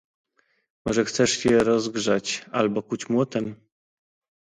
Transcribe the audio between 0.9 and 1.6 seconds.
chcesz